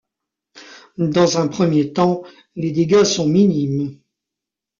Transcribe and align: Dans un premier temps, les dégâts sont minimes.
Dans 0.97 1.37
un 1.37 1.47
premier 1.47 1.93
temps, 1.93 2.23
les 2.55 2.71
dégâts 2.71 3.03
sont 3.03 3.27
minimes. 3.27 3.99